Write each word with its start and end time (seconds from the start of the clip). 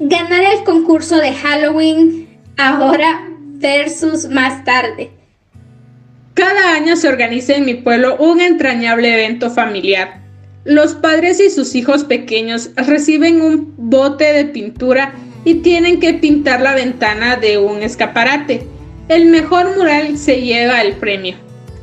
Ganar 0.00 0.44
el 0.44 0.62
concurso 0.62 1.16
de 1.16 1.34
Halloween 1.34 2.28
ahora 2.56 3.28
versus 3.54 4.28
más 4.28 4.64
tarde. 4.64 5.10
Cada 6.34 6.74
año 6.74 6.94
se 6.94 7.08
organiza 7.08 7.56
en 7.56 7.64
mi 7.64 7.74
pueblo 7.74 8.16
un 8.18 8.40
entrañable 8.40 9.12
evento 9.12 9.50
familiar. 9.50 10.20
Los 10.64 10.94
padres 10.94 11.40
y 11.40 11.50
sus 11.50 11.74
hijos 11.74 12.04
pequeños 12.04 12.70
reciben 12.76 13.40
un 13.40 13.74
bote 13.76 14.32
de 14.32 14.44
pintura 14.44 15.14
y 15.44 15.56
tienen 15.56 15.98
que 15.98 16.14
pintar 16.14 16.60
la 16.60 16.76
ventana 16.76 17.34
de 17.34 17.58
un 17.58 17.82
escaparate. 17.82 18.68
El 19.08 19.26
mejor 19.26 19.76
mural 19.76 20.16
se 20.16 20.42
lleva 20.42 20.80
el 20.80 20.92
premio. 20.92 21.34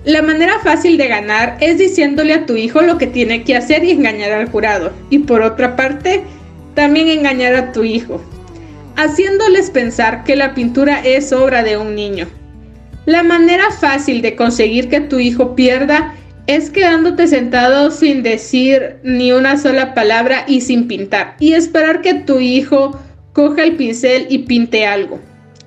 La 0.06 0.22
manera 0.22 0.60
fácil 0.60 0.98
de 0.98 1.10
ganar 1.10 1.58
es 1.60 1.80
diciéndole 1.80 2.34
a 2.34 2.46
tu 2.46 2.56
hijo 2.56 2.82
lo 2.82 2.98
que 2.98 3.08
tiene 3.08 3.44
que 3.44 3.58
hacer 3.58 3.84
y 3.84 3.92
engañar 3.92 4.32
al 4.32 4.50
jurado. 4.50 4.94
Y 5.10 5.20
por 5.20 5.42
otra 5.42 5.76
parte, 5.76 6.24
también 6.76 7.08
engañar 7.08 7.56
a 7.56 7.72
tu 7.72 7.84
hijo, 7.84 8.22
haciéndoles 8.96 9.72
pensar 9.72 10.24
que 10.24 10.36
la 10.36 10.54
pintura 10.54 11.00
es 11.04 11.34
obra 11.34 11.64
de 11.64 11.78
un 11.78 11.96
niño. 11.96 12.28
La 13.06 13.24
manera 13.24 13.72
fácil 13.72 14.22
de 14.22 14.36
conseguir 14.36 14.90
que 14.90 15.02
tu 15.02 15.20
hijo 15.20 15.56
pierda 15.56 16.14
es 16.48 16.70
quedándote 16.70 17.28
sentado 17.28 17.90
sin 17.90 18.22
decir 18.22 18.98
ni 19.04 19.32
una 19.32 19.58
sola 19.58 19.94
palabra 19.94 20.46
y 20.48 20.62
sin 20.62 20.88
pintar, 20.88 21.36
y 21.40 21.54
esperar 21.54 22.02
que 22.02 22.14
tu 22.14 22.40
hijo 22.40 23.00
coja 23.34 23.64
el 23.64 23.76
pincel 23.76 24.28
y 24.30 24.40
pinte 24.40 24.86
algo. 24.86 25.20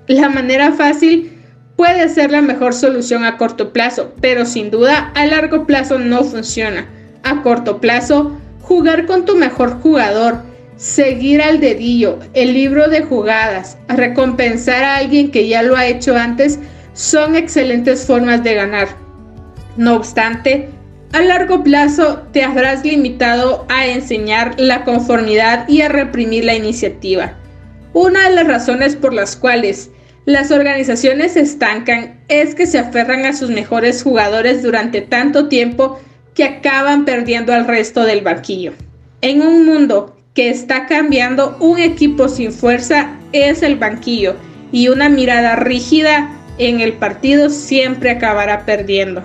La 0.07 0.29
manera 0.29 0.73
fácil 0.73 1.33
puede 1.77 2.09
ser 2.09 2.33
la 2.33 2.43
mejor 2.43 2.75
solución 2.75 3.25
a 3.25 3.37
corto 3.37 3.73
plazo, 3.73 4.15
pero 4.21 4.47
sin 4.47 4.71
duda 4.71 5.13
a 5.15 5.27
largo 5.27 5.67
plazo 5.67 5.99
no 5.99 6.25
funciona. 6.25 6.89
A 7.23 7.43
corto 7.43 7.81
plazo, 7.81 8.39
jugar 8.63 9.07
con 9.07 9.25
tu 9.25 9.37
mejor 9.37 9.81
jugador, 9.81 10.48
seguir 10.79 11.43
al 11.43 11.61
dedillo, 11.61 12.21
el 12.35 12.55
libro 12.55 12.89
de 12.89 13.03
jugadas, 13.03 13.77
recompensar 13.89 14.85
a 14.85 14.97
alguien 14.97 15.31
que 15.31 15.49
ya 15.49 15.63
lo 15.63 15.77
ha 15.77 15.87
hecho 15.87 16.17
antes, 16.17 16.59
son 16.95 17.37
excelentes 17.37 18.07
formas 18.07 18.43
de 18.45 18.55
ganar. 18.55 18.89
No 19.77 19.97
obstante, 19.97 20.69
a 21.13 21.21
largo 21.21 21.65
plazo 21.65 22.23
te 22.33 22.43
habrás 22.43 22.85
limitado 22.85 23.67
a 23.69 23.87
enseñar 23.87 24.55
la 24.59 24.85
conformidad 24.85 25.69
y 25.69 25.83
a 25.83 25.89
reprimir 25.89 26.45
la 26.45 26.55
iniciativa. 26.55 27.37
Una 27.93 28.29
de 28.29 28.37
las 28.37 28.47
razones 28.47 28.95
por 28.95 29.13
las 29.13 29.35
cuales 29.35 29.91
las 30.27 30.51
organizaciones 30.51 31.33
se 31.33 31.41
estancan 31.41 32.21
es 32.29 32.55
que 32.55 32.67
se 32.67 32.79
aferran 32.79 33.25
a 33.25 33.33
sus 33.33 33.51
mejores 33.51 34.03
jugadores 34.03 34.63
durante 34.63 35.01
tanto 35.01 35.49
tiempo 35.49 35.99
que 36.35 36.45
acaban 36.45 37.05
perdiendo 37.05 37.53
al 37.53 37.67
resto 37.67 38.05
del 38.05 38.21
banquillo. 38.21 38.75
En 39.23 39.43
un 39.43 39.65
mundo 39.65 40.18
que 40.39 40.51
está 40.51 40.87
cambiando, 40.87 41.57
un 41.59 41.81
equipo 41.81 42.29
sin 42.29 42.53
fuerza 42.53 43.17
es 43.33 43.65
el 43.65 43.75
banquillo 43.75 44.37
y 44.71 44.87
una 44.87 45.09
mirada 45.09 45.57
rígida 45.57 46.31
en 46.59 46.79
el 46.79 46.93
partido 46.93 47.51
siempre 47.51 48.11
acabará 48.13 48.65
perdiendo. 48.65 49.25